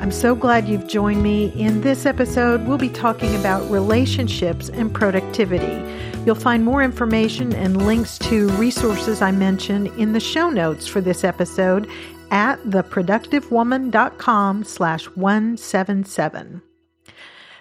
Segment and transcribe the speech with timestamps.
[0.00, 1.52] I'm so glad you've joined me.
[1.60, 5.82] In this episode, we'll be talking about relationships and productivity.
[6.24, 11.00] You'll find more information and links to resources I mentioned in the show notes for
[11.00, 11.90] this episode
[12.30, 16.62] at theproductivewoman.com slash 177.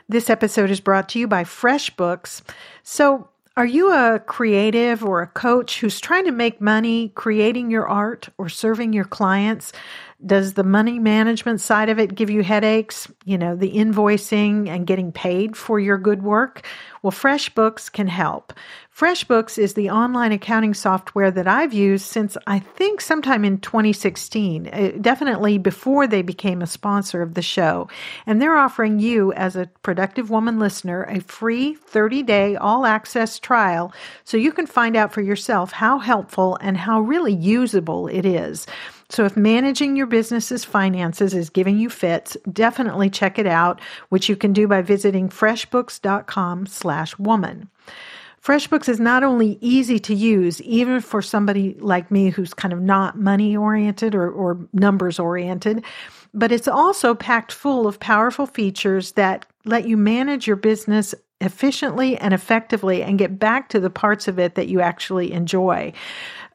[0.08, 2.44] This episode is brought to you by FreshBooks.
[2.83, 7.88] So, are you a creative or a coach who's trying to make money creating your
[7.88, 9.73] art or serving your clients?
[10.26, 13.08] Does the money management side of it give you headaches?
[13.25, 16.66] You know, the invoicing and getting paid for your good work?
[17.03, 18.52] Well, FreshBooks can help.
[18.97, 24.67] FreshBooks is the online accounting software that I've used since I think sometime in 2016,
[24.67, 27.88] uh, definitely before they became a sponsor of the show.
[28.25, 33.38] And they're offering you, as a Productive Woman listener, a free 30 day all access
[33.38, 38.25] trial so you can find out for yourself how helpful and how really usable it
[38.25, 38.66] is.
[39.09, 44.27] So if managing your business's finances is giving you fits, definitely check it out, which
[44.27, 47.69] you can do by visiting freshbooks.com slash woman.
[48.44, 52.80] FreshBooks is not only easy to use, even for somebody like me who's kind of
[52.80, 55.83] not money oriented or, or numbers oriented,
[56.33, 62.17] but it's also packed full of powerful features that let you manage your business efficiently
[62.17, 65.91] and effectively and get back to the parts of it that you actually enjoy.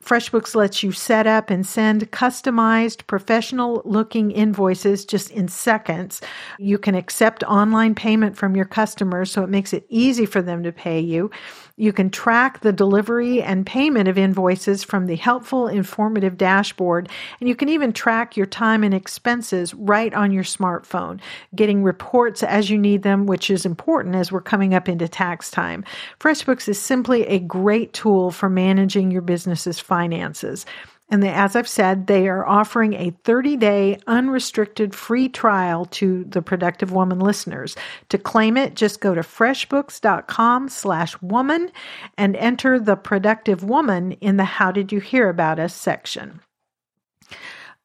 [0.05, 6.21] FreshBooks lets you set up and send customized, professional looking invoices just in seconds.
[6.59, 10.63] You can accept online payment from your customers, so it makes it easy for them
[10.65, 11.31] to pay you.
[11.77, 17.09] You can track the delivery and payment of invoices from the helpful, informative dashboard,
[17.41, 21.21] and you can even track your time and expenses right on your smartphone,
[21.57, 25.51] getting reports as you need them, which is important as we're coming up into tax
[25.51, 25.85] time.
[26.21, 30.65] FreshBooks is simply a great tool for managing your business's finances.
[31.11, 36.41] And as I've said, they are offering a 30 day unrestricted free trial to the
[36.41, 37.77] Productive Woman listeners.
[38.09, 41.71] To claim it, just go to freshbooks.com slash woman
[42.17, 46.41] and enter the Productive Woman in the How Did You Hear About Us section.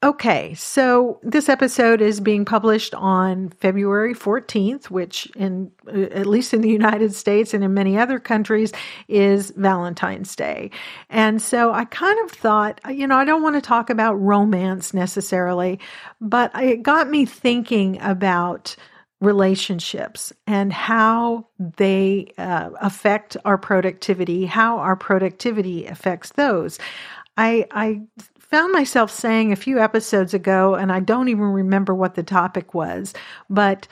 [0.03, 6.61] Okay, so this episode is being published on February 14th, which in at least in
[6.61, 8.71] the United States and in many other countries
[9.07, 10.69] is Valentine's Day.
[11.09, 14.93] And so I kind of thought, you know, I don't want to talk about romance
[14.93, 15.79] necessarily,
[16.21, 18.75] but it got me thinking about
[19.19, 26.77] relationships and how they uh, affect our productivity, how our productivity affects those.
[27.35, 28.01] I, I
[28.49, 32.73] found myself saying a few episodes ago, and I don't even remember what the topic
[32.73, 33.13] was,
[33.49, 33.87] but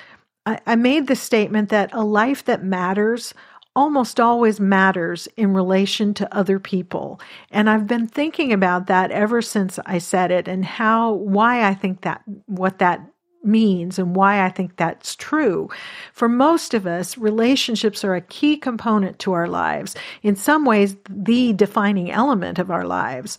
[0.45, 3.33] I, I made the statement that a life that matters
[3.75, 7.19] almost always matters in relation to other people.
[7.51, 11.73] And I've been thinking about that ever since I said it and how, why I
[11.73, 13.01] think that, what that
[13.43, 15.69] means and why I think that's true.
[16.13, 20.95] For most of us, relationships are a key component to our lives, in some ways,
[21.09, 23.37] the defining element of our lives.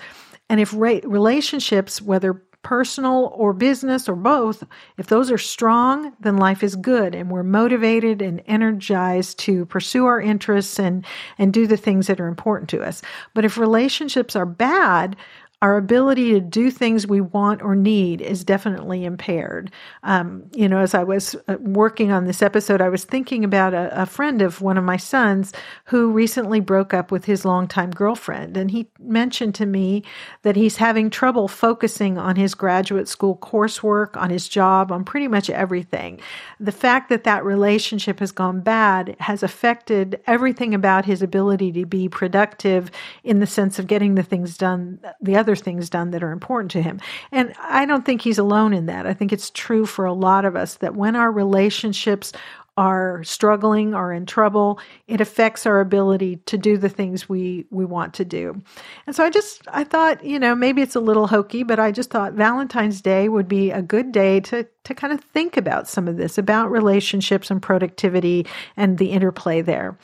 [0.49, 4.65] And if re- relationships, whether personal or business or both,
[4.99, 10.05] if those are strong, then life is good and we're motivated and energized to pursue
[10.05, 11.07] our interests and,
[11.39, 13.03] and do the things that are important to us.
[13.35, 15.15] But if relationships are bad,
[15.63, 19.71] our ability to do things we want or need is definitely impaired.
[20.03, 23.73] Um, you know, as I was uh, working on this episode, I was thinking about
[23.73, 25.53] a, a, friend of one of my sons
[25.87, 28.57] who recently broke up with his longtime girlfriend.
[28.57, 30.05] And he mentioned to me
[30.43, 35.27] that he's having trouble focusing on his graduate school coursework, on his job, on pretty
[35.27, 36.21] much everything.
[36.61, 41.87] The fact that that relationship has gone bad has affected everything about his ability to
[41.87, 42.91] be productive
[43.25, 46.33] in the sense of getting the things done, the other other things done that are
[46.33, 47.01] important to him.
[47.33, 49.07] And I don't think he's alone in that.
[49.07, 52.33] I think it's true for a lot of us that when our relationships
[52.79, 57.87] are struggling or in trouble, it affects our ability to do the things we we
[57.87, 58.63] want to do.
[59.07, 61.91] And so I just I thought, you know, maybe it's a little hokey, but I
[61.91, 65.89] just thought Valentine's Day would be a good day to to kind of think about
[65.89, 69.97] some of this about relationships and productivity and the interplay there.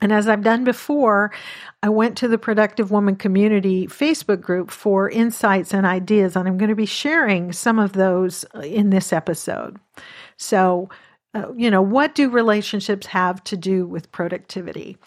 [0.00, 1.32] And as I've done before,
[1.82, 6.58] I went to the Productive Woman Community Facebook group for insights and ideas, and I'm
[6.58, 9.78] going to be sharing some of those in this episode.
[10.36, 10.90] So,
[11.34, 14.98] uh, you know, what do relationships have to do with productivity?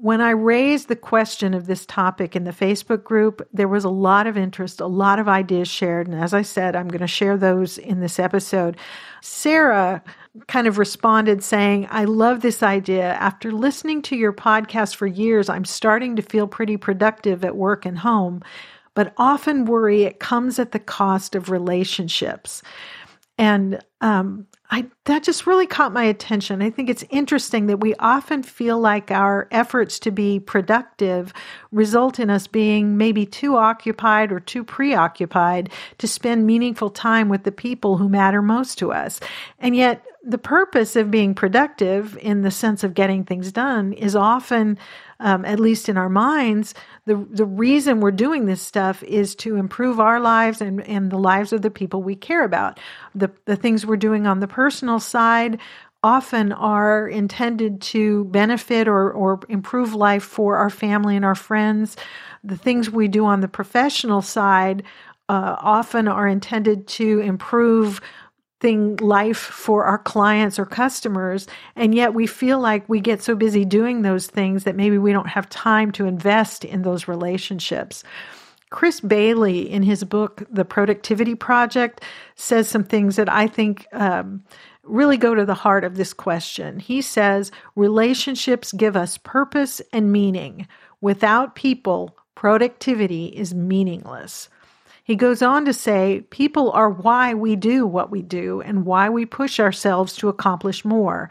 [0.00, 3.88] When I raised the question of this topic in the Facebook group, there was a
[3.88, 6.06] lot of interest, a lot of ideas shared.
[6.06, 8.76] And as I said, I'm going to share those in this episode.
[9.22, 10.00] Sarah
[10.46, 13.14] kind of responded saying, I love this idea.
[13.14, 17.84] After listening to your podcast for years, I'm starting to feel pretty productive at work
[17.84, 18.40] and home,
[18.94, 22.62] but often worry it comes at the cost of relationships.
[23.36, 26.60] And um, I that just really caught my attention.
[26.60, 31.32] I think it's interesting that we often feel like our efforts to be productive
[31.72, 37.44] result in us being maybe too occupied or too preoccupied to spend meaningful time with
[37.44, 39.20] the people who matter most to us.
[39.58, 44.14] And yet the purpose of being productive in the sense of getting things done is
[44.14, 44.78] often
[45.20, 46.74] um, at least in our minds,
[47.06, 51.18] the the reason we're doing this stuff is to improve our lives and, and the
[51.18, 52.78] lives of the people we care about.
[53.14, 55.58] The the things we're doing on the personal side
[56.04, 61.96] often are intended to benefit or, or improve life for our family and our friends.
[62.44, 64.84] The things we do on the professional side
[65.28, 68.00] uh, often are intended to improve
[68.60, 71.46] thing life for our clients or customers
[71.76, 75.12] and yet we feel like we get so busy doing those things that maybe we
[75.12, 78.02] don't have time to invest in those relationships.
[78.70, 82.02] Chris bailey in his book the productivity project
[82.34, 84.42] says some things that i think um,
[84.88, 86.80] really go to the heart of this question.
[86.80, 90.66] He says relationships give us purpose and meaning.
[91.00, 94.48] Without people productivity is meaningless
[95.08, 99.08] he goes on to say, People are why we do what we do and why
[99.08, 101.30] we push ourselves to accomplish more.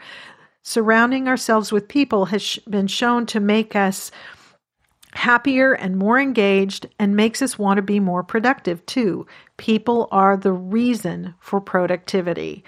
[0.64, 4.10] Surrounding ourselves with people has been shown to make us
[5.12, 9.24] happier and more engaged and makes us want to be more productive too.
[9.58, 12.64] People are the reason for productivity.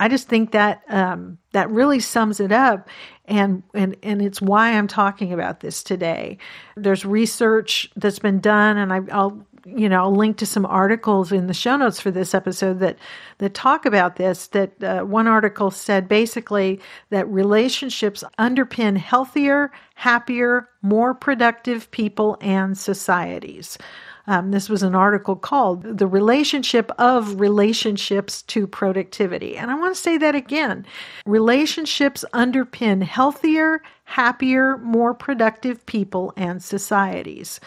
[0.00, 2.88] I just think that um, that really sums it up,
[3.26, 6.38] and and and it's why I'm talking about this today.
[6.74, 11.32] There's research that's been done, and I, will you know, I'll link to some articles
[11.32, 12.98] in the show notes for this episode that
[13.38, 14.48] that talk about this.
[14.48, 16.80] That uh, one article said basically
[17.10, 23.78] that relationships underpin healthier, happier, more productive people and societies.
[24.26, 29.56] Um, this was an article called The Relationship of Relationships to Productivity.
[29.56, 30.86] And I want to say that again.
[31.26, 37.60] Relationships underpin healthier, happier, more productive people and societies.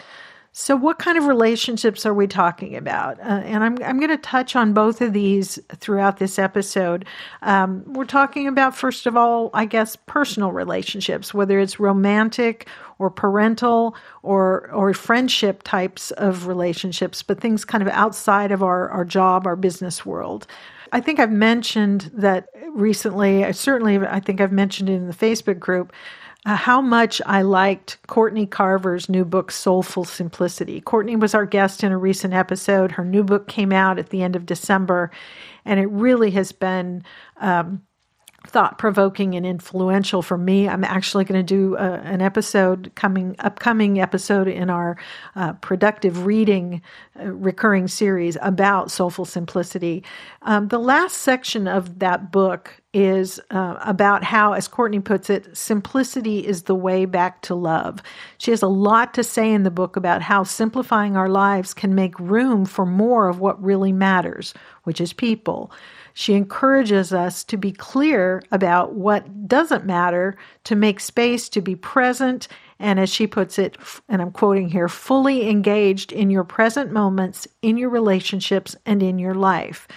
[0.52, 3.20] So, what kind of relationships are we talking about?
[3.20, 7.04] Uh, and I'm, I'm going to touch on both of these throughout this episode.
[7.42, 12.68] Um, we're talking about, first of all, I guess, personal relationships, whether it's romantic
[12.98, 18.88] or parental or, or friendship types of relationships, but things kind of outside of our,
[18.88, 20.46] our job, our business world.
[20.92, 25.14] I think I've mentioned that recently, I certainly, I think I've mentioned it in the
[25.14, 25.92] Facebook group
[26.46, 30.80] uh, how much I liked Courtney Carver's new book, Soulful Simplicity.
[30.80, 32.92] Courtney was our guest in a recent episode.
[32.92, 35.10] Her new book came out at the end of December,
[35.64, 37.02] and it really has been
[37.38, 37.82] um,
[38.46, 40.68] thought provoking and influential for me.
[40.68, 44.96] I'm actually going to do a, uh, an episode coming upcoming episode in our
[45.34, 46.80] uh, productive reading
[47.20, 50.04] uh, recurring series about soulful simplicity.
[50.42, 55.54] Um, the last section of that book is uh, about how, as Courtney puts it,
[55.56, 58.02] simplicity is the way back to love.
[58.38, 61.94] She has a lot to say in the book about how simplifying our lives can
[61.94, 65.70] make room for more of what really matters, which is people.
[66.14, 71.76] She encourages us to be clear about what doesn't matter, to make space to be
[71.76, 72.48] present,
[72.78, 73.76] and as she puts it,
[74.08, 79.18] and I'm quoting here, fully engaged in your present moments, in your relationships, and in
[79.18, 79.88] your life.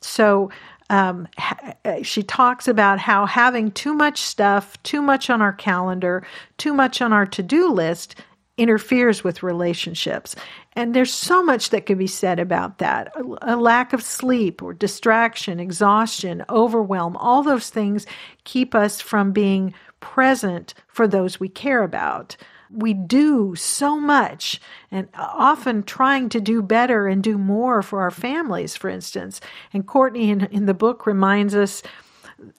[0.00, 0.50] So,
[0.90, 1.26] um,
[1.84, 6.22] uh, she talks about how having too much stuff, too much on our calendar,
[6.58, 8.14] too much on our to do list
[8.62, 10.36] interferes with relationships.
[10.74, 13.12] And there's so much that could be said about that.
[13.16, 18.06] A, a, lack of sleep or distraction, exhaustion, overwhelm, all those things
[18.44, 22.36] keep us from being present for those we care about.
[22.70, 28.10] We do so much and often trying to do better and do more for our
[28.10, 29.40] families, for instance.
[29.74, 31.82] And Courtney in, in the book reminds us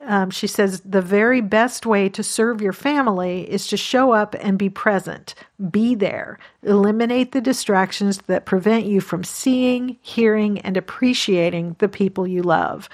[0.01, 4.35] um, she says the very best way to serve your family is to show up
[4.39, 5.35] and be present,
[5.71, 12.27] be there, eliminate the distractions that prevent you from seeing, hearing, and appreciating the people
[12.27, 12.89] you love.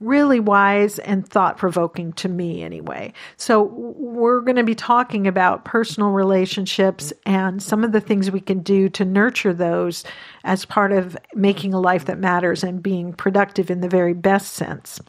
[0.00, 3.12] Really wise and thought provoking to me, anyway.
[3.36, 8.40] So, we're going to be talking about personal relationships and some of the things we
[8.40, 10.04] can do to nurture those
[10.44, 14.52] as part of making a life that matters and being productive in the very best
[14.52, 15.00] sense.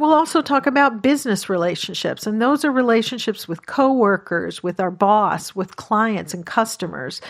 [0.00, 5.54] We'll also talk about business relationships, and those are relationships with coworkers, with our boss,
[5.54, 7.20] with clients and customers.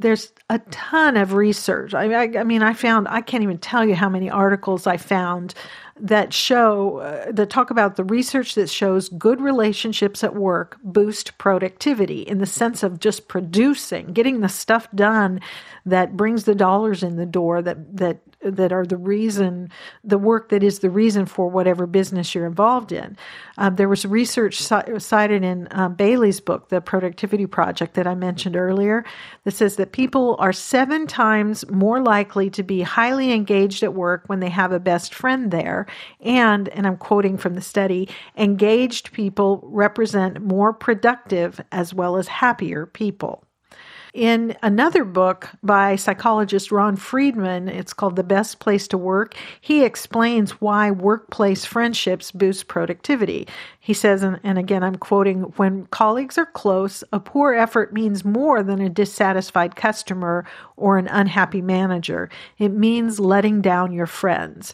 [0.00, 1.94] There's a ton of research.
[1.94, 4.96] I, I, I mean, I found, I can't even tell you how many articles I
[4.96, 5.54] found
[5.98, 11.36] that show uh, that talk about the research that shows good relationships at work boost
[11.38, 15.40] productivity in the sense of just producing getting the stuff done
[15.86, 19.70] that brings the dollars in the door that that that are the reason
[20.04, 23.16] the work that is the reason for whatever business you're involved in.
[23.58, 28.56] Um, there was research cited in um, bailey's book the productivity project that i mentioned
[28.56, 29.04] earlier
[29.44, 34.24] that says that people are seven times more likely to be highly engaged at work
[34.26, 35.85] when they have a best friend there
[36.20, 42.28] and, and I'm quoting from the study, engaged people represent more productive as well as
[42.28, 43.42] happier people.
[44.16, 49.84] In another book by psychologist Ron Friedman, it's called The Best Place to Work, he
[49.84, 53.46] explains why workplace friendships boost productivity.
[53.78, 58.24] He says, and, and again, I'm quoting, when colleagues are close, a poor effort means
[58.24, 60.46] more than a dissatisfied customer
[60.78, 62.30] or an unhappy manager.
[62.56, 64.72] It means letting down your friends.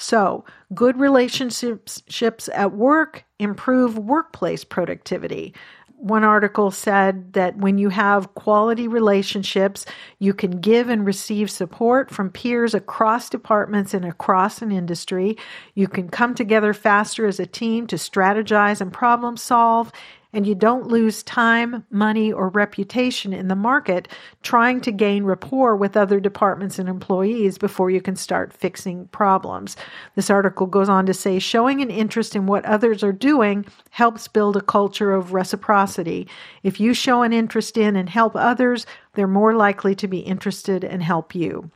[0.00, 5.54] So, good relationships at work improve workplace productivity.
[5.98, 9.84] One article said that when you have quality relationships,
[10.18, 15.36] you can give and receive support from peers across departments and across an industry.
[15.74, 19.92] You can come together faster as a team to strategize and problem solve,
[20.32, 24.08] and you don't lose time, money, or reputation in the market
[24.42, 29.76] trying to gain rapport with other departments and employees before you can start fixing problems.
[30.14, 34.28] This article goes on to say showing an interest in what others are doing helps
[34.28, 36.28] build a culture of reciprocity.
[36.62, 40.84] If you show an interest in and help others, they're more likely to be interested
[40.84, 41.70] and help you.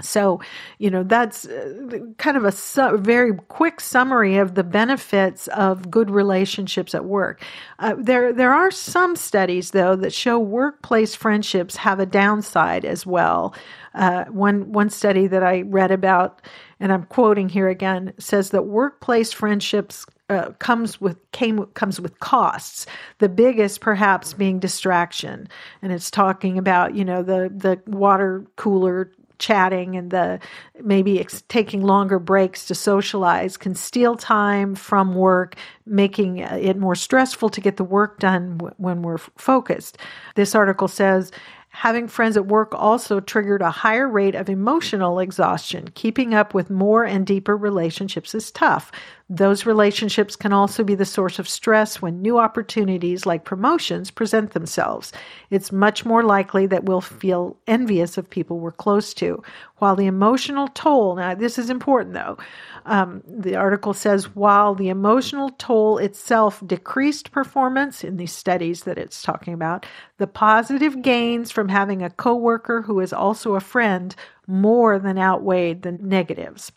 [0.00, 0.40] So,
[0.78, 5.90] you know, that's uh, kind of a su- very quick summary of the benefits of
[5.90, 7.42] good relationships at work.
[7.80, 13.04] Uh, there, there are some studies, though, that show workplace friendships have a downside as
[13.04, 13.54] well.
[13.94, 16.42] Uh, one, one study that I read about,
[16.78, 22.20] and I'm quoting here again, says that workplace friendships uh, comes with came comes with
[22.20, 22.86] costs.
[23.18, 25.48] The biggest, perhaps, being distraction,
[25.80, 30.40] and it's talking about you know the the water cooler chatting and the
[30.82, 36.76] maybe ex- taking longer breaks to socialize can steal time from work, making uh, it
[36.76, 39.98] more stressful to get the work done w- when we're f- focused.
[40.36, 41.32] This article says
[41.70, 45.90] Having friends at work also triggered a higher rate of emotional exhaustion.
[45.94, 48.90] Keeping up with more and deeper relationships is tough.
[49.30, 54.52] Those relationships can also be the source of stress when new opportunities like promotions present
[54.52, 55.12] themselves.
[55.50, 59.42] It's much more likely that we'll feel envious of people we're close to.
[59.78, 62.38] While the emotional toll, now this is important though,
[62.86, 68.96] um, the article says while the emotional toll itself decreased performance in these studies that
[68.96, 69.84] it's talking about,
[70.16, 74.16] the positive gains from having a coworker who is also a friend
[74.46, 76.72] more than outweighed the negatives.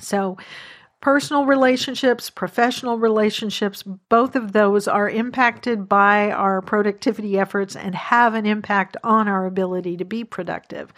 [0.00, 0.38] So,
[1.00, 8.34] personal relationships, professional relationships, both of those are impacted by our productivity efforts and have
[8.34, 10.92] an impact on our ability to be productive.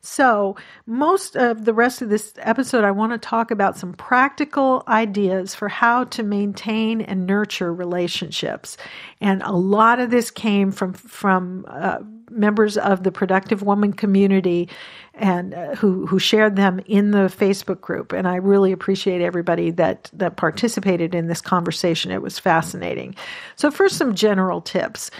[0.00, 0.54] So,
[0.86, 5.54] most of the rest of this episode, I want to talk about some practical ideas
[5.54, 8.76] for how to maintain and nurture relationships.
[9.20, 11.98] And a lot of this came from, from uh,
[12.30, 14.68] members of the Productive Woman community
[15.14, 18.12] and uh, who, who shared them in the Facebook group.
[18.12, 22.10] And I really appreciate everybody that, that participated in this conversation.
[22.10, 23.14] It was fascinating.
[23.56, 25.10] So, first, some general tips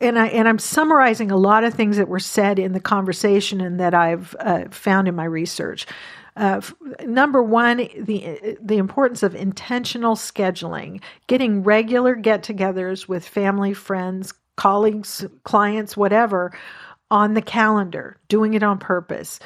[0.00, 3.60] and I and I'm summarizing a lot of things that were said in the conversation
[3.60, 5.86] and that I've uh, found in my research.
[6.36, 6.60] Uh,
[7.04, 15.24] number one, the the importance of intentional scheduling, getting regular get-togethers with family, friends, colleagues,
[15.44, 16.52] clients, whatever,
[17.10, 19.38] on the calendar, doing it on purpose.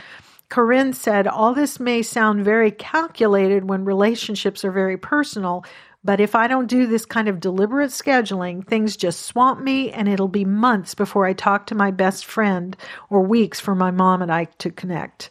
[0.49, 5.65] Corinne said, All this may sound very calculated when relationships are very personal,
[6.03, 10.09] but if I don't do this kind of deliberate scheduling, things just swamp me and
[10.09, 12.77] it'll be months before I talk to my best friend
[13.11, 15.31] or weeks for my mom and I to connect.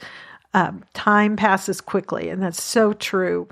[0.53, 3.47] Um, time passes quickly, and that's so true.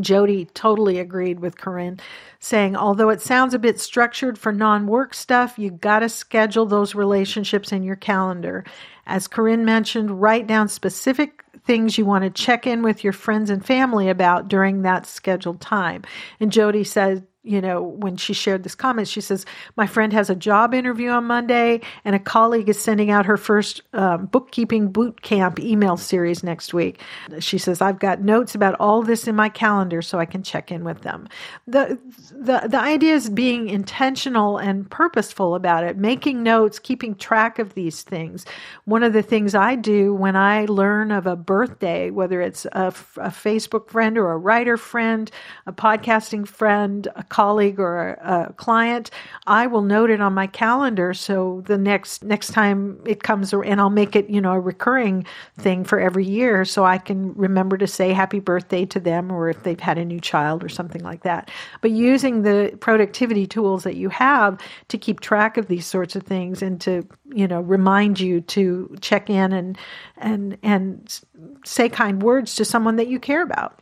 [0.00, 2.00] Jody totally agreed with Corinne,
[2.40, 6.66] saying, although it sounds a bit structured for non work stuff, you got to schedule
[6.66, 8.64] those relationships in your calendar.
[9.06, 13.50] As Corinne mentioned, write down specific things you want to check in with your friends
[13.50, 16.02] and family about during that scheduled time.
[16.40, 19.44] And Jody said, you know, when she shared this comment, she says,
[19.76, 23.36] My friend has a job interview on Monday, and a colleague is sending out her
[23.36, 27.02] first um, bookkeeping boot camp email series next week.
[27.40, 30.72] She says, I've got notes about all this in my calendar so I can check
[30.72, 31.28] in with them.
[31.66, 31.98] The,
[32.30, 37.74] the, the idea is being intentional and purposeful about it, making notes, keeping track of
[37.74, 38.46] these things.
[38.86, 42.86] One of the things I do when I learn of a birthday, whether it's a,
[42.88, 45.30] a Facebook friend or a writer friend,
[45.66, 49.10] a podcasting friend, a colleague or a, a client,
[49.48, 53.80] I will note it on my calendar so the next next time it comes and
[53.80, 55.26] I'll make it, you know, a recurring
[55.58, 59.48] thing for every year so I can remember to say happy birthday to them or
[59.48, 61.50] if they've had a new child or something like that.
[61.80, 66.22] But using the productivity tools that you have to keep track of these sorts of
[66.22, 69.76] things and to, you know, remind you to check in and
[70.18, 71.20] and and
[71.64, 73.80] say kind words to someone that you care about.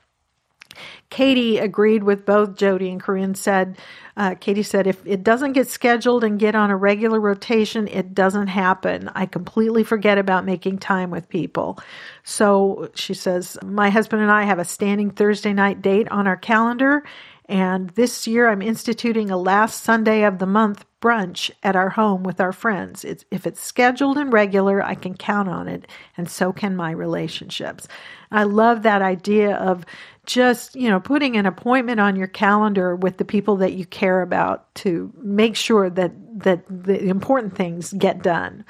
[1.11, 3.79] Katie agreed with both Jody and Corinne said,
[4.17, 8.15] uh, Katie said, if it doesn't get scheduled and get on a regular rotation, it
[8.15, 9.11] doesn't happen.
[9.15, 11.79] I completely forget about making time with people.
[12.23, 16.37] So she says, my husband and I have a standing Thursday night date on our
[16.37, 17.05] calendar.
[17.53, 22.23] And this year I'm instituting a last Sunday of the month brunch at our home
[22.23, 23.05] with our friends.
[23.05, 26.93] It's, if it's scheduled and regular, I can count on it, and so can my
[26.93, 27.89] relationships.
[28.31, 29.85] I love that idea of
[30.25, 34.23] just, you know, putting an appointment on your calendar with the people that you care
[34.23, 38.65] about to make sure that that the important things get done.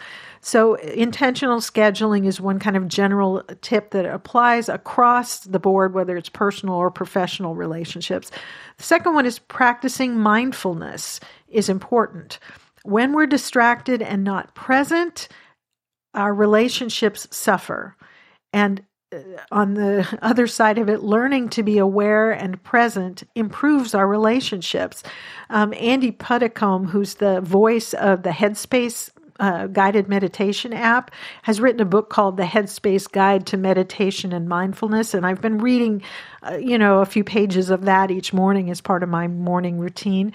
[0.45, 6.17] So intentional scheduling is one kind of general tip that applies across the board whether
[6.17, 8.33] it's personal or professional relationships.
[8.77, 12.41] The second one is practicing mindfulness is important.
[12.83, 15.29] When we're distracted and not present,
[16.13, 17.97] our relationships suffer.
[18.53, 18.83] And
[19.15, 19.19] uh,
[19.53, 25.05] on the other side of it, learning to be aware and present improves our relationships.
[25.51, 31.11] Um, Andy Puddicombe, who's the voice of the Headspace uh, guided meditation app,
[31.43, 35.15] has written a book called The Headspace Guide to Meditation and Mindfulness.
[35.15, 36.03] And I've been reading,
[36.43, 39.79] uh, you know, a few pages of that each morning as part of my morning
[39.79, 40.33] routine.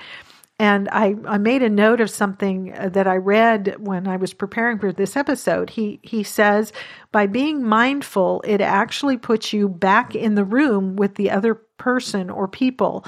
[0.60, 4.34] And I, I made a note of something uh, that I read when I was
[4.34, 5.70] preparing for this episode.
[5.70, 6.74] He, he says,
[7.12, 12.32] by being mindful, it actually puts you back in the room with the other person
[12.32, 13.06] or people.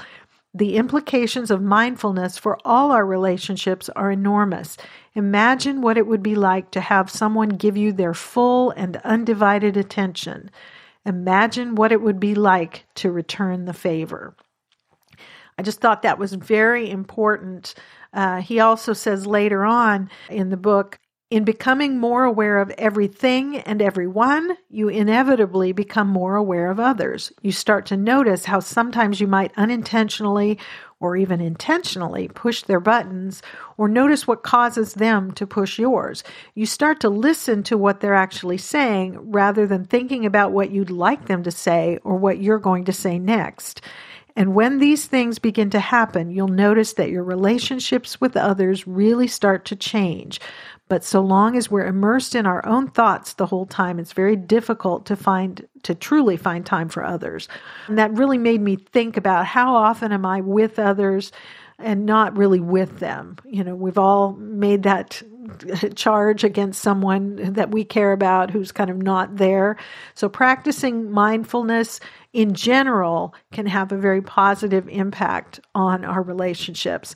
[0.52, 4.76] The implications of mindfulness for all our relationships are enormous.
[5.14, 9.76] Imagine what it would be like to have someone give you their full and undivided
[9.76, 10.50] attention.
[11.06, 14.34] Imagine what it would be like to return the favor.
[15.56, 17.74] I just thought that was very important.
[18.12, 20.98] Uh, he also says later on in the book,
[21.30, 27.32] in becoming more aware of everything and everyone, you inevitably become more aware of others.
[27.40, 30.58] You start to notice how sometimes you might unintentionally
[30.98, 33.42] or even intentionally push their buttons
[33.76, 36.24] or notice what causes them to push yours.
[36.54, 40.90] You start to listen to what they're actually saying rather than thinking about what you'd
[40.90, 43.82] like them to say or what you're going to say next.
[44.36, 49.26] And when these things begin to happen, you'll notice that your relationships with others really
[49.26, 50.40] start to change.
[50.90, 54.34] But so long as we're immersed in our own thoughts the whole time, it's very
[54.34, 57.46] difficult to find, to truly find time for others.
[57.86, 61.30] And that really made me think about how often am I with others
[61.78, 63.36] and not really with them.
[63.44, 65.22] You know, we've all made that
[65.94, 69.76] charge against someone that we care about who's kind of not there.
[70.16, 72.00] So practicing mindfulness
[72.32, 77.14] in general can have a very positive impact on our relationships.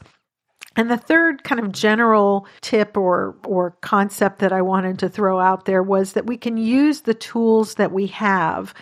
[0.76, 5.38] And the third kind of general tip or or concept that I wanted to throw
[5.40, 8.74] out there was that we can use the tools that we have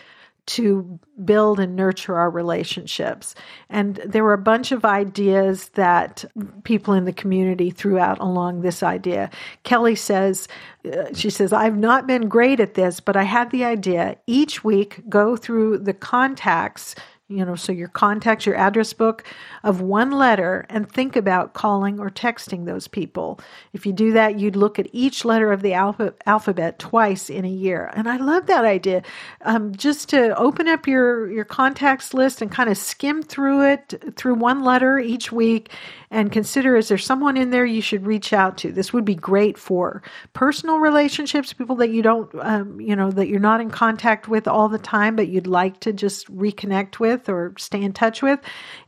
[0.44, 3.34] to build and nurture our relationships.
[3.70, 6.24] And there were a bunch of ideas that
[6.64, 9.30] people in the community threw out along this idea.
[9.62, 10.48] Kelly says,
[10.84, 14.64] uh, she says, I've not been great at this, but I had the idea each
[14.64, 16.96] week go through the contacts
[17.36, 19.24] you know, so your contacts, your address book
[19.62, 23.40] of one letter and think about calling or texting those people.
[23.72, 27.44] If you do that, you'd look at each letter of the alpha, alphabet twice in
[27.44, 27.90] a year.
[27.94, 29.02] And I love that idea.
[29.42, 34.14] Um, just to open up your, your contacts list and kind of skim through it
[34.16, 35.70] through one letter each week
[36.12, 38.70] and consider is there someone in there you should reach out to?
[38.70, 40.02] This would be great for
[40.34, 44.46] personal relationships, people that you don't, um, you know, that you're not in contact with
[44.46, 48.38] all the time, but you'd like to just reconnect with or stay in touch with.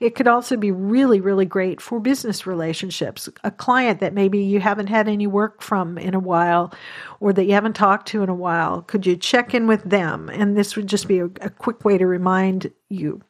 [0.00, 3.26] It could also be really, really great for business relationships.
[3.42, 6.74] A client that maybe you haven't had any work from in a while
[7.20, 10.28] or that you haven't talked to in a while, could you check in with them?
[10.28, 13.22] And this would just be a, a quick way to remind you.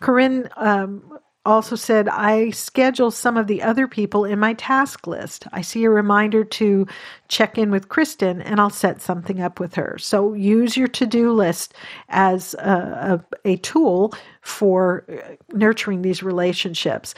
[0.00, 1.17] Corinne um,
[1.48, 5.46] also said, I schedule some of the other people in my task list.
[5.52, 6.86] I see a reminder to
[7.28, 9.98] check in with Kristen and I'll set something up with her.
[9.98, 11.74] So use your to do list
[12.10, 17.14] as a, a, a tool for uh, nurturing these relationships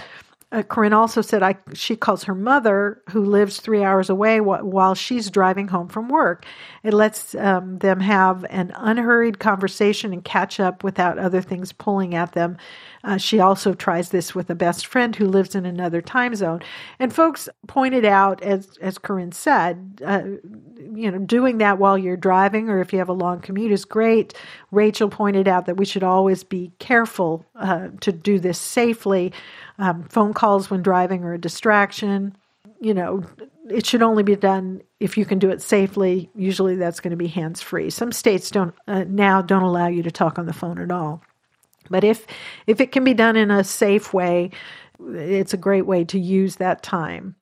[0.53, 4.65] uh, Corinne also said I she calls her mother, who lives three hours away, wh-
[4.65, 6.45] while she's driving home from work.
[6.83, 12.15] It lets um, them have an unhurried conversation and catch up without other things pulling
[12.17, 12.57] at them.
[13.03, 16.61] Uh, she also tries this with a best friend who lives in another time zone.
[16.99, 20.23] And folks pointed out, as as Corinne said, uh,
[20.95, 23.85] you know, doing that while you're driving or if you have a long commute is
[23.85, 24.35] great.
[24.71, 29.33] Rachel pointed out that we should always be careful uh, to do this safely.
[29.79, 32.37] Um, phone calls when driving are a distraction.
[32.81, 33.25] You know,
[33.71, 36.31] it should only be done if you can do it safely.
[36.35, 37.89] Usually, that's going to be hands free.
[37.89, 41.23] Some states don't uh, now don't allow you to talk on the phone at all.
[41.91, 42.27] But if
[42.67, 44.51] if it can be done in a safe way,
[45.01, 47.35] it's a great way to use that time.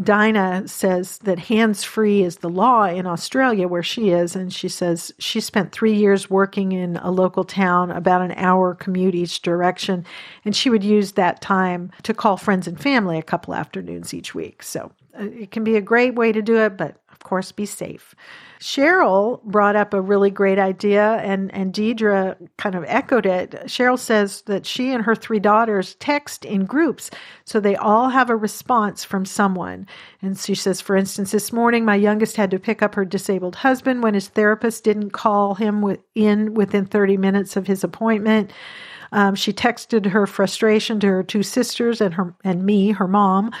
[0.00, 4.34] Dinah says that hands free is the law in Australia where she is.
[4.34, 8.74] And she says she spent three years working in a local town, about an hour
[8.74, 10.04] commute each direction.
[10.44, 14.34] And she would use that time to call friends and family a couple afternoons each
[14.34, 14.62] week.
[14.62, 18.14] So uh, it can be a great way to do it, but course, be safe.
[18.60, 23.50] Cheryl brought up a really great idea, and, and Deidre kind of echoed it.
[23.66, 27.10] Cheryl says that she and her three daughters text in groups,
[27.44, 29.86] so they all have a response from someone.
[30.20, 33.56] And she says, for instance, this morning my youngest had to pick up her disabled
[33.56, 38.52] husband when his therapist didn't call him in within 30 minutes of his appointment.
[39.12, 43.52] Um, she texted her frustration to her two sisters and her and me, her mom.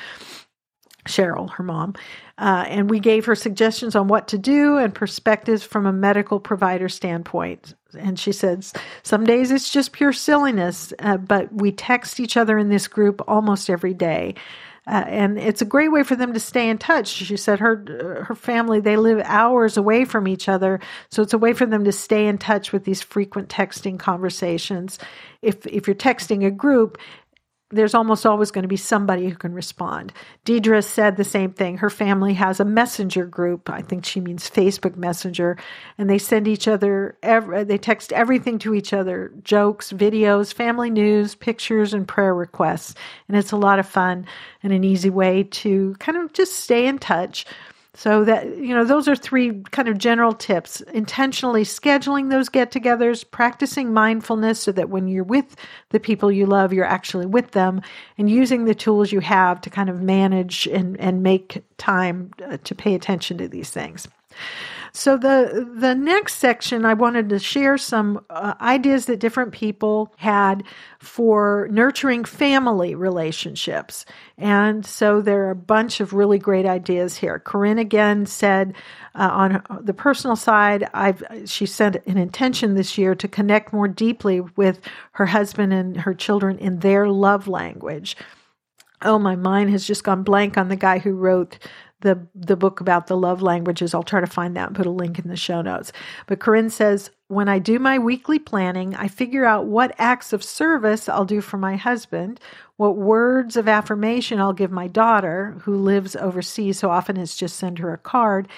[1.08, 1.94] Cheryl, her mom,
[2.42, 6.40] uh, and we gave her suggestions on what to do and perspectives from a medical
[6.40, 7.74] provider standpoint.
[7.96, 8.72] And she says,
[9.04, 13.22] Some days it's just pure silliness, uh, but we text each other in this group
[13.28, 14.34] almost every day.
[14.88, 17.06] Uh, and it's a great way for them to stay in touch.
[17.06, 21.38] She said her her family they live hours away from each other, so it's a
[21.38, 24.98] way for them to stay in touch with these frequent texting conversations.
[25.40, 26.98] If if you're texting a group,
[27.72, 30.12] there's almost always going to be somebody who can respond.
[30.44, 31.78] Deidre said the same thing.
[31.78, 33.70] Her family has a messenger group.
[33.70, 35.56] I think she means Facebook Messenger,
[35.98, 37.16] and they send each other.
[37.22, 42.94] Every, they text everything to each other: jokes, videos, family news, pictures, and prayer requests.
[43.28, 44.26] And it's a lot of fun
[44.62, 47.46] and an easy way to kind of just stay in touch
[47.94, 50.80] so that you know those are three kind of general tips.
[50.92, 55.56] Intentionally scheduling those get-togethers, practicing mindfulness so that when you're with
[55.90, 57.82] the people you love, you're actually with them
[58.16, 62.56] and using the tools you have to kind of manage and and make time uh,
[62.64, 64.08] to pay attention to these things.
[64.94, 70.12] So the the next section, I wanted to share some uh, ideas that different people
[70.18, 70.64] had
[70.98, 74.04] for nurturing family relationships,
[74.36, 77.38] and so there are a bunch of really great ideas here.
[77.38, 78.74] Corinne again said
[79.14, 83.88] uh, on the personal side, I've she set an intention this year to connect more
[83.88, 84.78] deeply with
[85.12, 88.14] her husband and her children in their love language.
[89.00, 91.58] Oh, my mind has just gone blank on the guy who wrote
[92.02, 93.94] the the book about the love languages.
[93.94, 95.92] I'll try to find that and put a link in the show notes.
[96.26, 100.44] But Corinne says, when I do my weekly planning, I figure out what acts of
[100.44, 102.38] service I'll do for my husband,
[102.76, 107.56] what words of affirmation I'll give my daughter who lives overseas, so often it's just
[107.56, 108.48] send her a card,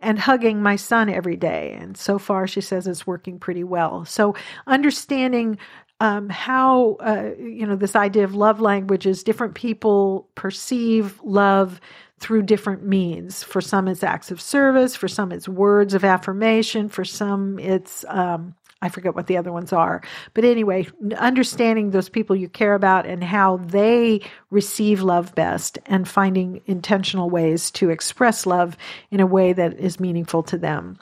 [0.00, 1.76] and hugging my son every day.
[1.78, 4.04] And so far, she says it's working pretty well.
[4.04, 4.34] So
[4.66, 5.56] understanding
[6.00, 11.80] um, how uh, you know this idea of love languages different people perceive love
[12.24, 13.42] through different means.
[13.42, 14.96] For some, it's acts of service.
[14.96, 16.88] For some, it's words of affirmation.
[16.88, 20.02] For some, it's, um, I forget what the other ones are.
[20.32, 20.86] But anyway,
[21.18, 27.28] understanding those people you care about and how they receive love best and finding intentional
[27.28, 28.76] ways to express love
[29.10, 30.98] in a way that is meaningful to them.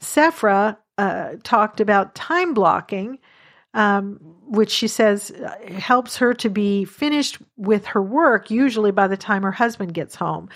[0.00, 3.18] Sephra uh, talked about time blocking
[3.76, 9.08] um, which she says uh, helps her to be finished with her work usually by
[9.08, 10.48] the time her husband gets home.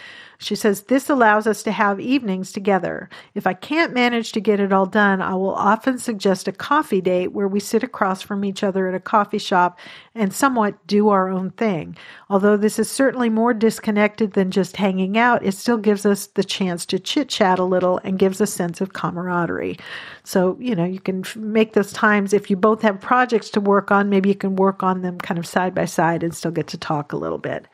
[0.43, 3.11] She says, This allows us to have evenings together.
[3.35, 7.03] If I can't manage to get it all done, I will often suggest a coffee
[7.03, 9.79] date where we sit across from each other at a coffee shop
[10.15, 11.95] and somewhat do our own thing.
[12.31, 16.45] Although this is certainly more disconnected than just hanging out, it still gives us the
[16.45, 19.79] chance to chit chat a little and gives a sense of camaraderie.
[20.25, 23.80] So, you know, you can make those times if you both have projects to work
[23.91, 26.67] on, maybe you can work on them kind of side by side and still get
[26.69, 27.67] to talk a little bit.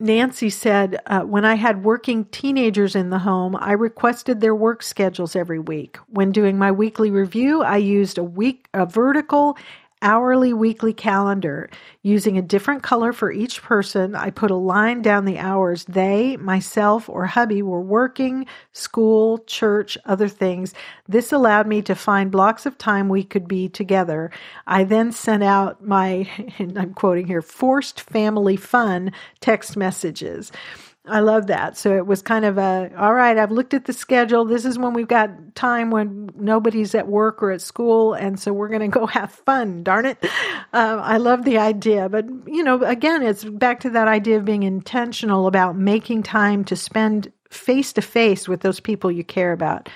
[0.00, 4.82] Nancy said, uh, When I had working teenagers in the home, I requested their work
[4.82, 5.98] schedules every week.
[6.08, 9.56] When doing my weekly review, I used a week a vertical
[10.04, 11.68] hourly, weekly calendar
[12.02, 14.14] using a different color for each person.
[14.14, 19.96] I put a line down the hours they, myself, or hubby were working, school, church,
[20.04, 20.74] other things.
[21.08, 24.30] This allowed me to find blocks of time we could be together.
[24.66, 30.52] I then sent out my, and I'm quoting here, forced family fun text messages.
[31.06, 31.76] I love that.
[31.76, 34.46] So it was kind of a, all right, I've looked at the schedule.
[34.46, 38.14] This is when we've got time when nobody's at work or at school.
[38.14, 40.16] And so we're going to go have fun, darn it.
[40.72, 42.08] Uh, I love the idea.
[42.08, 46.64] But, you know, again, it's back to that idea of being intentional about making time
[46.64, 49.90] to spend face to face with those people you care about.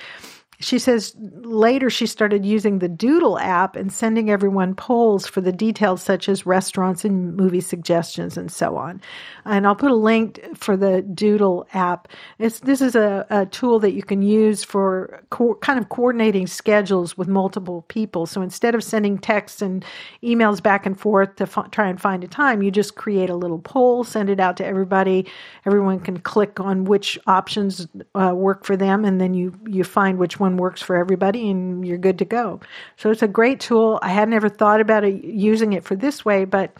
[0.61, 5.53] She says later she started using the Doodle app and sending everyone polls for the
[5.53, 9.01] details such as restaurants and movie suggestions and so on.
[9.44, 12.09] And I'll put a link for the Doodle app.
[12.40, 16.49] It's, this is a, a tool that you can use for co- kind of coordinating
[16.49, 18.27] schedules with multiple people.
[18.27, 19.85] So instead of sending texts and
[20.25, 23.37] emails back and forth to f- try and find a time, you just create a
[23.37, 25.25] little poll, send it out to everybody.
[25.66, 30.18] Everyone can click on which options uh, work for them, and then you, you find
[30.18, 32.61] which one one works for everybody and you're good to go.
[32.97, 33.99] So it's a great tool.
[34.03, 36.73] I had never thought about it, using it for this way, but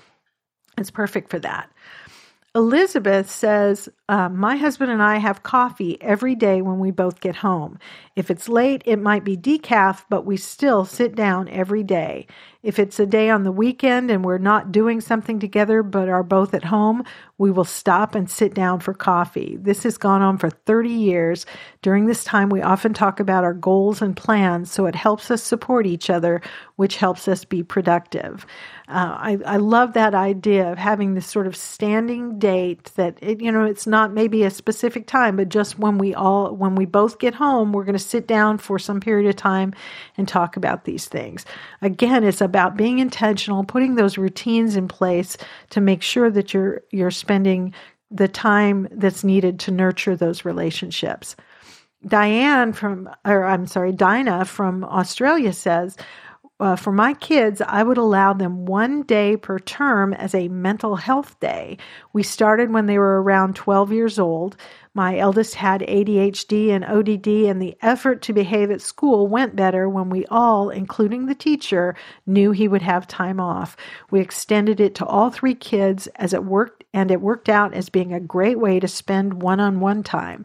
[0.79, 1.71] it's perfect for that.
[2.55, 7.37] Elizabeth says, uh, My husband and I have coffee every day when we both get
[7.37, 7.79] home.
[8.17, 12.27] If it's late, it might be decaf, but we still sit down every day.
[12.63, 16.25] If it's a day on the weekend and we're not doing something together but are
[16.25, 17.05] both at home,
[17.37, 19.59] we will stop and sit down for coffee.
[19.61, 21.47] This has gone on for 30 years.
[21.83, 25.43] During this time, we often talk about our goals and plans, so it helps us
[25.43, 26.41] support each other,
[26.77, 28.47] which helps us be productive.
[28.89, 33.43] Uh, I, I love that idea of having this sort of standing date that it,
[33.43, 36.87] you know it's not maybe a specific time, but just when we all when we
[36.87, 39.75] both get home, we're going to sit down for some period of time
[40.17, 41.45] and talk about these things.
[41.83, 45.37] Again, it's about being intentional, putting those routines in place
[45.71, 47.75] to make sure that you're you're spending
[48.11, 51.37] the time that's needed to nurture those relationships.
[52.07, 55.97] Diane from, or I'm sorry, Dinah from Australia says,
[56.61, 60.97] uh, for my kids, I would allow them one day per term as a mental
[60.97, 61.79] health day.
[62.13, 64.57] We started when they were around 12 years old.
[64.93, 69.89] My eldest had ADHD and ODD, and the effort to behave at school went better
[69.89, 71.95] when we all, including the teacher,
[72.27, 73.77] knew he would have time off.
[74.11, 77.89] We extended it to all three kids as it worked, and it worked out as
[77.89, 80.45] being a great way to spend one on one time.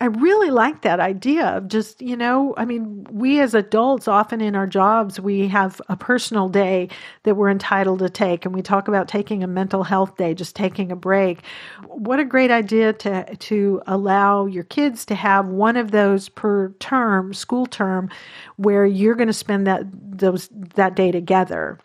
[0.00, 4.40] I really like that idea of just, you know, I mean, we as adults, often
[4.40, 6.88] in our jobs, we have a personal day
[7.24, 8.44] that we're entitled to take.
[8.44, 11.40] And we talk about taking a mental health day, just taking a break.
[11.84, 16.68] What a great idea to, to allow your kids to have one of those per
[16.78, 18.08] term, school term,
[18.54, 21.76] where you're going to spend that, those, that day together.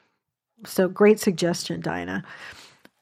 [0.67, 2.23] So great suggestion, Dinah.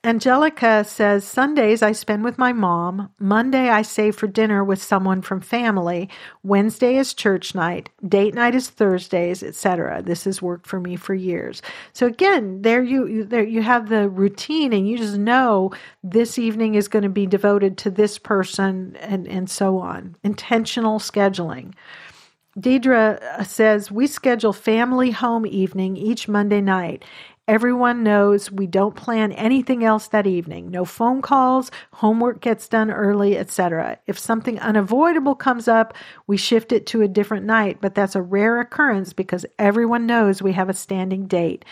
[0.03, 3.11] Angelica says Sundays I spend with my mom.
[3.19, 6.09] Monday I save for dinner with someone from family.
[6.41, 7.89] Wednesday is church night.
[8.07, 10.01] Date night is Thursdays, etc.
[10.01, 11.61] This has worked for me for years.
[11.93, 15.71] So again, there you there you have the routine and you just know
[16.03, 20.15] this evening is going to be devoted to this person and and so on.
[20.23, 21.75] Intentional scheduling.
[22.59, 27.05] Deidre uh, says, We schedule family home evening each Monday night.
[27.47, 30.69] Everyone knows we don't plan anything else that evening.
[30.69, 33.97] No phone calls, homework gets done early, etc.
[34.05, 35.95] If something unavoidable comes up,
[36.27, 40.41] we shift it to a different night, but that's a rare occurrence because everyone knows
[40.41, 41.65] we have a standing date.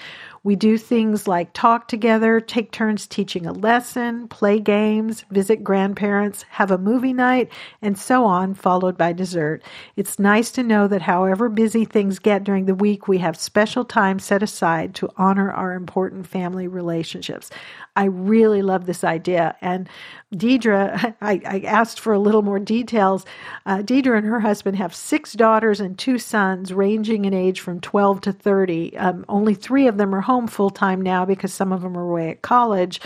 [0.44, 6.44] We do things like talk together, take turns teaching a lesson, play games, visit grandparents,
[6.50, 7.50] have a movie night,
[7.82, 9.64] and so on, followed by dessert.
[9.96, 13.84] It's nice to know that however busy things get during the week, we have special
[13.84, 17.50] time set aside to honor our important family relationships.
[17.96, 19.58] I really love this idea.
[19.60, 19.90] And
[20.34, 23.26] Deidre, I, I asked for a little more details.
[23.66, 27.82] Uh, Deidre and her husband have six daughters and two sons, ranging in age from
[27.82, 28.98] 12 to 30.
[28.98, 32.08] Um, only three of them are home full time now because some of them are
[32.08, 33.02] away at college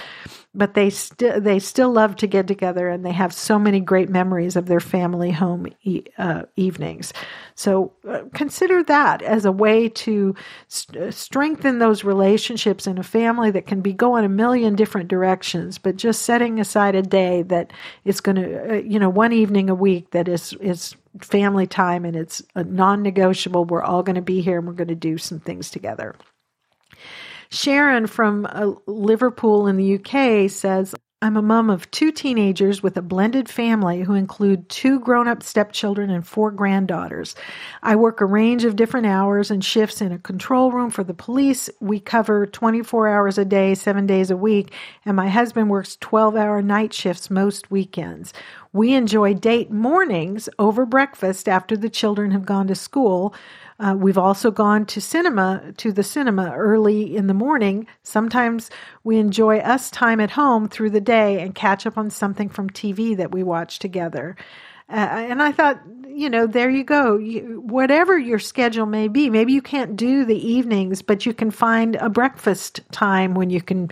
[0.56, 4.10] but they still they still love to get together and they have so many great
[4.10, 7.12] memories of their family home e- uh, evenings.
[7.56, 10.36] So uh, consider that as a way to
[10.68, 15.08] st- uh, strengthen those relationships in a family that can be going a million different
[15.10, 17.72] directions but just setting aside a day that
[18.06, 22.06] is going to uh, you know one evening a week that is is family time
[22.06, 25.40] and it's non-negotiable we're all going to be here and we're going to do some
[25.40, 26.16] things together
[27.54, 32.98] Sharon from uh, Liverpool in the UK says, I'm a mom of two teenagers with
[32.98, 37.36] a blended family who include two grown up stepchildren and four granddaughters.
[37.82, 41.14] I work a range of different hours and shifts in a control room for the
[41.14, 41.70] police.
[41.80, 44.74] We cover 24 hours a day, seven days a week,
[45.06, 48.34] and my husband works 12 hour night shifts most weekends.
[48.74, 53.36] We enjoy date mornings over breakfast after the children have gone to school.
[53.80, 57.86] Uh, we've also gone to cinema, to the cinema early in the morning.
[58.02, 58.72] Sometimes
[59.04, 62.68] we enjoy us time at home through the day and catch up on something from
[62.68, 64.36] TV that we watch together.
[64.90, 67.18] Uh, and I thought, you know, there you go.
[67.18, 71.52] You, whatever your schedule may be, maybe you can't do the evenings, but you can
[71.52, 73.90] find a breakfast time when you can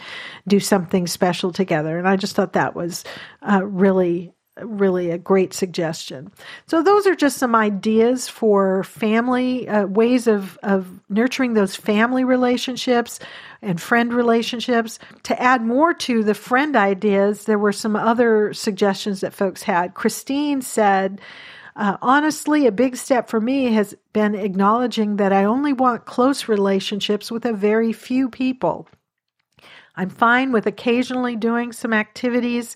[0.48, 2.00] do something special together.
[2.00, 3.04] And I just thought that was
[3.42, 6.32] uh, really really a great suggestion.
[6.68, 12.24] So those are just some ideas for family uh, ways of of nurturing those family
[12.24, 13.20] relationships
[13.62, 15.00] and friend relationships.
[15.24, 19.94] To add more to the friend ideas, there were some other suggestions that folks had.
[19.94, 21.22] Christine said.
[21.74, 26.50] Uh, honestly, a big step for me has been acknowledging that I only want close
[26.50, 28.90] relationships with a very few people.
[29.96, 32.76] I'm fine with occasionally doing some activities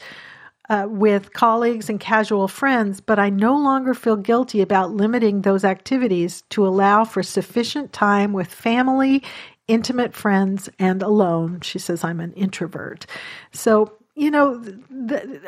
[0.70, 5.64] uh, with colleagues and casual friends, but I no longer feel guilty about limiting those
[5.64, 9.24] activities to allow for sufficient time with family,
[9.68, 11.62] intimate friends, and alone.
[11.62, 13.06] She says, I'm an introvert.
[13.52, 14.64] So, you know,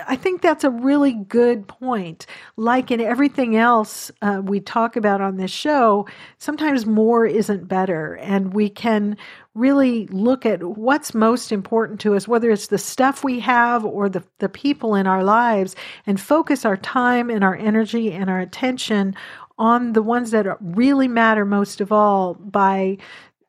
[0.05, 2.25] I think that's a really good point.
[2.57, 6.05] Like in everything else uh, we talk about on this show,
[6.37, 8.15] sometimes more isn't better.
[8.15, 9.15] And we can
[9.55, 14.09] really look at what's most important to us, whether it's the stuff we have or
[14.09, 15.73] the, the people in our lives,
[16.05, 19.15] and focus our time and our energy and our attention
[19.57, 22.97] on the ones that really matter most of all by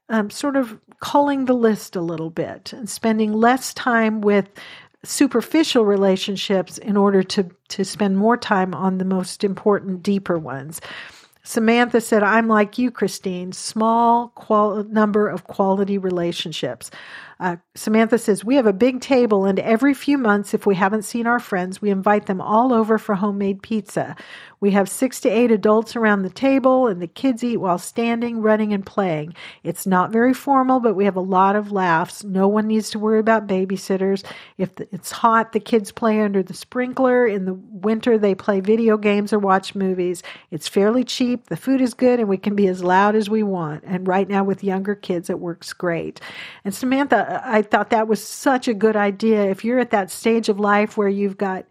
[0.08, 4.48] um, sort of culling the list a little bit and spending less time with
[5.04, 10.80] superficial relationships in order to to spend more time on the most important deeper ones
[11.48, 16.90] Samantha said, I'm like you, Christine, small qual- number of quality relationships.
[17.40, 21.06] Uh, Samantha says, We have a big table, and every few months, if we haven't
[21.06, 24.14] seen our friends, we invite them all over for homemade pizza.
[24.60, 28.40] We have six to eight adults around the table, and the kids eat while standing,
[28.40, 29.34] running, and playing.
[29.62, 32.24] It's not very formal, but we have a lot of laughs.
[32.24, 34.24] No one needs to worry about babysitters.
[34.56, 37.26] If it's hot, the kids play under the sprinkler.
[37.26, 40.22] In the winter, they play video games or watch movies.
[40.50, 43.42] It's fairly cheap, the food is good, and we can be as loud as we
[43.42, 43.84] want.
[43.86, 46.20] And right now, with younger kids, it works great.
[46.64, 49.50] And Samantha, I thought that was such a good idea.
[49.50, 51.64] If you're at that stage of life where you've got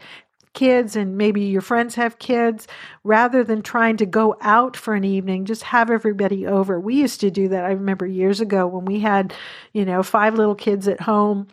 [0.58, 2.68] kids and maybe your friends have kids,
[3.04, 6.80] rather than trying to go out for an evening, just have everybody over.
[6.80, 7.64] We used to do that.
[7.64, 9.34] I remember years ago when we had,
[9.72, 11.48] you know, five little kids at home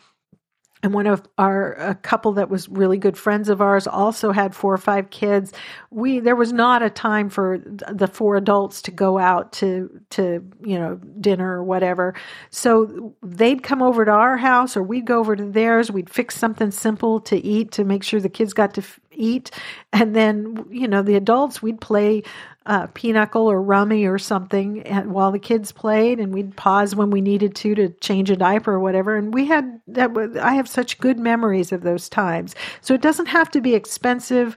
[0.85, 4.55] and one of our a couple that was really good friends of ours also had
[4.55, 5.51] four or five kids.
[5.91, 7.59] We there was not a time for
[7.91, 12.15] the four adults to go out to to you know dinner or whatever.
[12.51, 15.91] So they'd come over to our house or we'd go over to theirs.
[15.91, 19.51] We'd fix something simple to eat to make sure the kids got to f- eat.
[19.95, 22.25] And then you know the adults we'd play
[22.67, 27.21] uh, pinochle or rummy or something while the kids played, and we'd pause when we
[27.21, 29.17] needed to to change a diaper or whatever.
[29.17, 30.11] And we had that.
[30.41, 32.55] I have such good memories of those times.
[32.81, 34.57] So it doesn't have to be expensive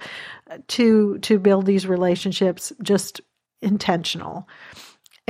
[0.67, 2.71] to to build these relationships.
[2.81, 3.21] Just
[3.61, 4.47] intentional.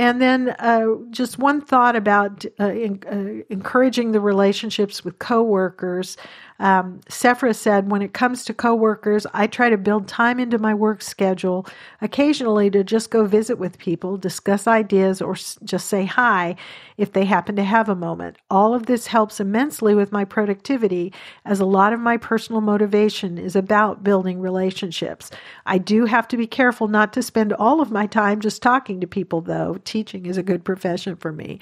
[0.00, 6.16] And then uh, just one thought about uh, in, uh, encouraging the relationships with coworkers.
[6.58, 10.74] Um, Sephra said, when it comes to coworkers, I try to build time into my
[10.74, 11.66] work schedule
[12.00, 16.56] occasionally to just go visit with people, discuss ideas, or s- just say hi
[16.96, 18.38] if they happen to have a moment.
[18.50, 21.12] All of this helps immensely with my productivity,
[21.44, 25.30] as a lot of my personal motivation is about building relationships.
[25.66, 29.00] I do have to be careful not to spend all of my time just talking
[29.00, 29.78] to people, though.
[29.84, 31.60] Teaching is a good profession for me.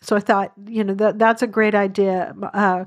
[0.00, 2.34] So I thought, you know, that that's a great idea.
[2.52, 2.84] Uh,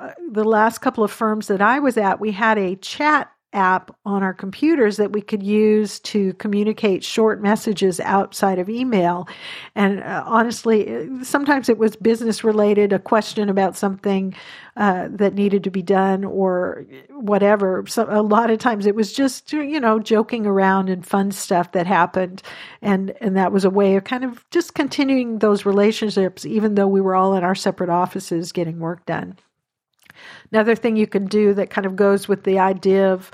[0.00, 3.94] uh, the last couple of firms that I was at, we had a chat app
[4.04, 9.28] on our computers that we could use to communicate short messages outside of email.
[9.74, 14.34] And uh, honestly, uh, sometimes it was business related, a question about something
[14.76, 17.84] uh, that needed to be done or whatever.
[17.86, 21.72] So a lot of times it was just, you know, joking around and fun stuff
[21.72, 22.42] that happened.
[22.82, 26.88] And, and that was a way of kind of just continuing those relationships, even though
[26.88, 29.38] we were all in our separate offices getting work done.
[30.52, 33.30] Another thing you can do that kind of goes with the idea of,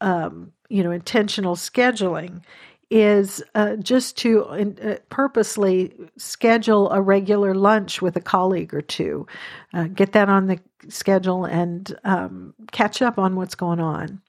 [0.00, 2.42] um, you know, intentional scheduling
[2.90, 9.26] is uh, just to uh, purposely schedule a regular lunch with a colleague or two,
[9.72, 14.20] uh, get that on the schedule, and um, catch up on what's going on.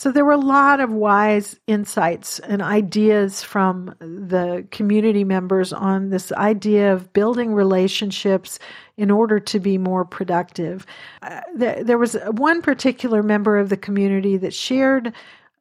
[0.00, 6.08] So there were a lot of wise insights and ideas from the community members on
[6.08, 8.58] this idea of building relationships
[8.96, 10.86] in order to be more productive.
[11.20, 15.12] Uh, there, there, was one particular member of the community that shared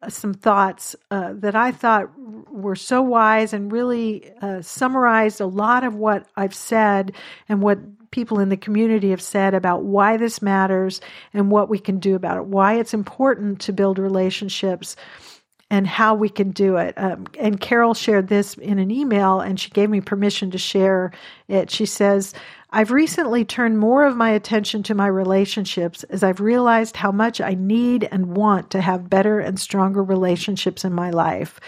[0.08, 5.84] some thoughts uh, that I thought were so wise and really uh, summarized a lot
[5.84, 7.12] of what I've said
[7.50, 7.80] and what
[8.12, 11.02] people in the community have said about why this matters
[11.34, 14.96] and what we can do about it, why it's important to build relationships
[15.72, 16.96] and how we can do it.
[16.98, 21.12] Um, and Carol shared this in an email and she gave me permission to share
[21.48, 21.70] it.
[21.70, 22.34] She says,
[22.72, 27.40] I've recently turned more of my attention to my relationships as I've realized how much
[27.42, 31.60] I need and want to have better and stronger relationships in my life.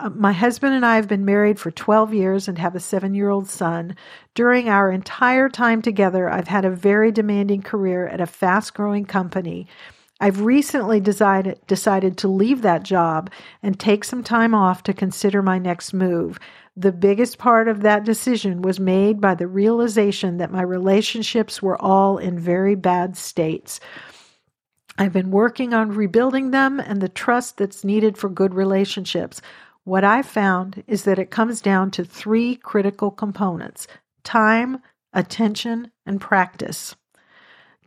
[0.00, 3.14] Uh, my husband and I have been married for 12 years and have a seven
[3.14, 3.94] year old son.
[4.34, 9.04] During our entire time together, I've had a very demanding career at a fast growing
[9.04, 9.66] company.
[10.18, 13.30] I've recently decided, decided to leave that job
[13.62, 16.38] and take some time off to consider my next move.
[16.76, 21.80] The biggest part of that decision was made by the realization that my relationships were
[21.80, 23.80] all in very bad states.
[24.96, 29.40] I've been working on rebuilding them and the trust that's needed for good relationships.
[29.84, 33.86] What I found is that it comes down to three critical components
[34.22, 34.80] time,
[35.12, 36.94] attention, and practice.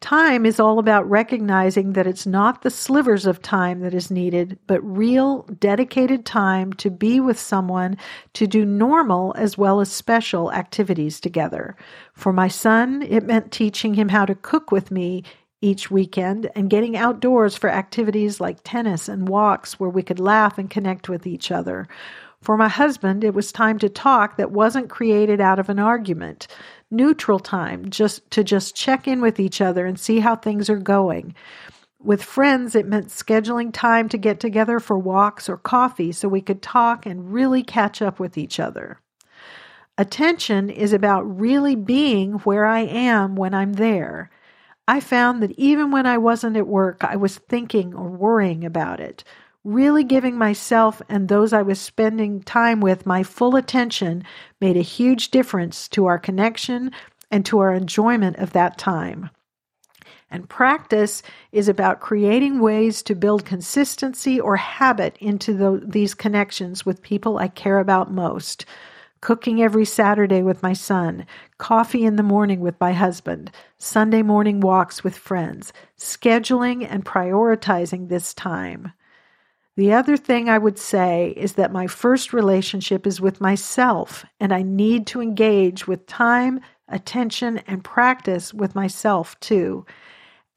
[0.03, 4.59] Time is all about recognizing that it's not the slivers of time that is needed,
[4.67, 7.95] but real, dedicated time to be with someone
[8.33, 11.77] to do normal as well as special activities together.
[12.11, 15.23] For my son, it meant teaching him how to cook with me
[15.63, 20.57] each weekend and getting outdoors for activities like tennis and walks where we could laugh
[20.57, 21.87] and connect with each other.
[22.41, 26.47] For my husband, it was time to talk that wasn't created out of an argument
[26.91, 30.77] neutral time just to just check in with each other and see how things are
[30.77, 31.33] going.
[31.99, 36.41] With friends, it meant scheduling time to get together for walks or coffee so we
[36.41, 38.99] could talk and really catch up with each other.
[39.97, 44.29] Attention is about really being where I am when I'm there.
[44.87, 48.99] I found that even when I wasn't at work, I was thinking or worrying about
[48.99, 49.23] it
[49.63, 54.23] really giving myself and those I was spending time with my full attention
[54.59, 56.91] made a huge difference to our connection
[57.31, 59.29] and to our enjoyment of that time.
[60.29, 61.21] And practice
[61.51, 67.37] is about creating ways to build consistency or habit into the, these connections with people
[67.37, 68.65] I care about most.
[69.23, 71.25] Cooking every Saturday with my son,
[71.57, 78.09] coffee in the morning with my husband, Sunday morning walks with friends, scheduling and prioritizing
[78.09, 78.91] this time.
[79.77, 84.53] The other thing I would say is that my first relationship is with myself, and
[84.53, 86.59] I need to engage with time,
[86.89, 89.85] attention, and practice with myself too.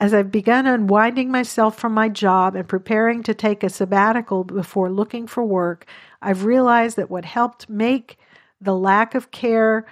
[0.01, 4.91] As I've begun unwinding myself from my job and preparing to take a sabbatical before
[4.91, 5.87] looking for work,
[6.21, 8.19] I've realized that what helped make
[8.61, 9.87] the lack of care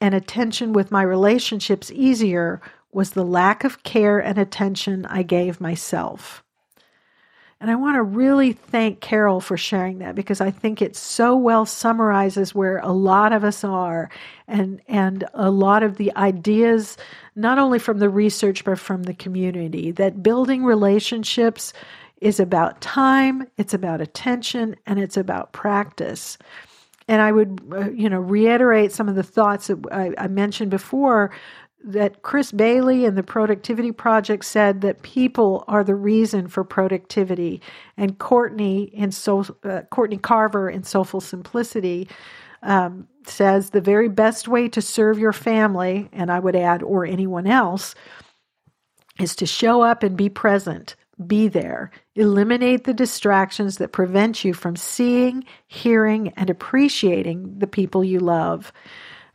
[0.00, 2.60] and attention with my relationships easier
[2.92, 6.42] was the lack of care and attention I gave myself.
[7.58, 11.34] And I want to really thank Carol for sharing that because I think it so
[11.34, 14.10] well summarizes where a lot of us are
[14.46, 16.98] and and a lot of the ideas
[17.34, 21.72] not only from the research but from the community that building relationships
[22.20, 26.36] is about time, it's about attention and it's about practice.
[27.08, 30.70] And I would, uh, you know, reiterate some of the thoughts that I, I mentioned
[30.70, 31.30] before
[31.84, 37.62] that Chris Bailey and the Productivity Project said that people are the reason for productivity,
[37.96, 42.08] and Courtney in so uh, Courtney Carver in Soulful Simplicity
[42.62, 47.06] um, says the very best way to serve your family, and I would add or
[47.06, 47.94] anyone else,
[49.20, 50.96] is to show up and be present.
[51.24, 51.90] Be there.
[52.14, 58.72] Eliminate the distractions that prevent you from seeing, hearing, and appreciating the people you love.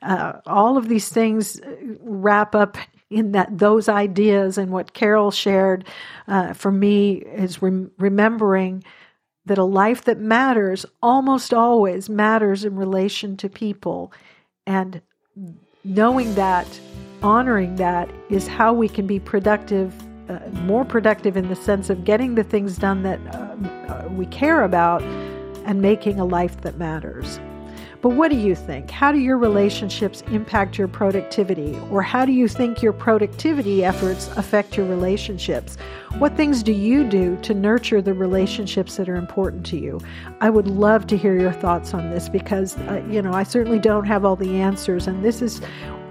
[0.01, 1.59] Uh, all of these things
[2.01, 2.77] wrap up
[3.09, 5.85] in that those ideas and what Carol shared
[6.27, 8.83] uh, for me is rem- remembering
[9.45, 14.13] that a life that matters almost always matters in relation to people
[14.65, 15.01] and
[15.83, 16.67] knowing that
[17.21, 19.93] honoring that is how we can be productive
[20.31, 24.63] uh, more productive in the sense of getting the things done that uh, we care
[24.63, 25.01] about
[25.65, 27.39] and making a life that matters
[28.01, 28.89] But what do you think?
[28.89, 31.79] How do your relationships impact your productivity?
[31.91, 35.77] Or how do you think your productivity efforts affect your relationships?
[36.17, 40.01] What things do you do to nurture the relationships that are important to you?
[40.41, 43.79] I would love to hear your thoughts on this because, uh, you know, I certainly
[43.79, 45.05] don't have all the answers.
[45.05, 45.61] And this is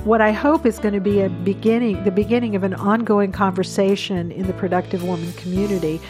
[0.04, 4.32] what I hope is going to be a beginning, the beginning of an ongoing conversation
[4.32, 6.00] in the Productive Woman community.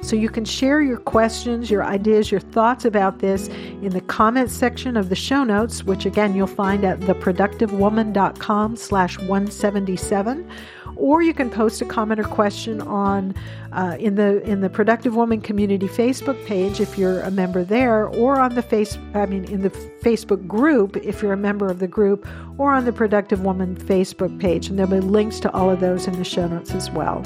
[0.00, 4.54] So you can share your questions, your ideas, your thoughts about this in the comments
[4.54, 10.50] section of the show notes, which again you'll find at theproductivewoman.com slash 177
[10.96, 13.34] or you can post a comment or question on
[13.72, 18.06] uh, in the in the Productive Woman Community Facebook page if you're a member there,
[18.06, 21.78] or on the face I mean in the Facebook group if you're a member of
[21.78, 22.26] the group,
[22.58, 26.06] or on the Productive Woman Facebook page, and there'll be links to all of those
[26.06, 27.22] in the show notes as well.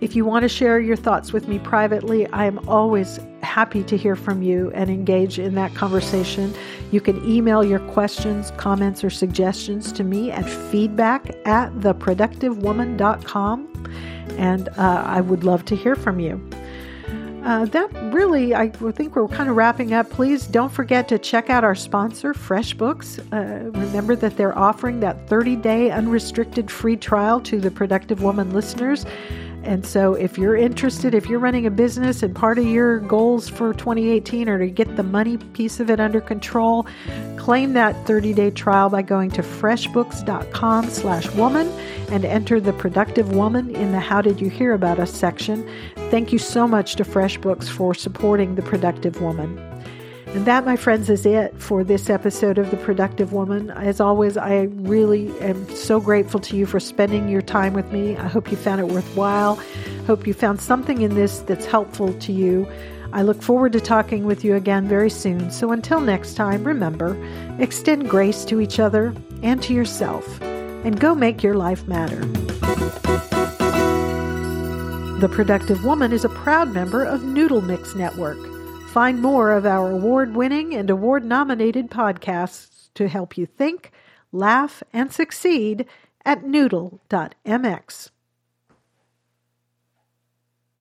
[0.00, 3.96] If you want to share your thoughts with me privately, I am always happy to
[3.96, 6.52] hear from you and engage in that conversation.
[6.90, 13.90] You can email your questions, comments, or suggestions to me at feedback at theproductivewoman.com,
[14.36, 16.46] and uh, I would love to hear from you.
[17.46, 20.10] Uh, that really, I think we're kind of wrapping up.
[20.10, 23.20] Please don't forget to check out our sponsor, FreshBooks.
[23.32, 28.52] Uh, remember that they're offering that 30 day unrestricted free trial to the Productive Woman
[28.52, 29.06] listeners.
[29.66, 33.48] And so, if you're interested, if you're running a business and part of your goals
[33.48, 36.86] for 2018 are to get the money piece of it under control,
[37.36, 41.68] claim that 30-day trial by going to freshbooks.com/woman
[42.12, 45.68] and enter the productive woman in the How Did You Hear About Us section.
[46.10, 49.58] Thank you so much to FreshBooks for supporting the productive woman.
[50.36, 53.70] And that, my friends, is it for this episode of The Productive Woman.
[53.70, 58.18] As always, I really am so grateful to you for spending your time with me.
[58.18, 59.58] I hope you found it worthwhile.
[60.06, 62.68] Hope you found something in this that's helpful to you.
[63.14, 65.50] I look forward to talking with you again very soon.
[65.50, 67.16] So until next time, remember
[67.58, 72.20] extend grace to each other and to yourself, and go make your life matter.
[75.18, 78.55] The Productive Woman is a proud member of Noodle Mix Network.
[78.96, 83.92] Find more of our award winning and award nominated podcasts to help you think,
[84.32, 85.84] laugh, and succeed
[86.24, 88.10] at noodle.mx.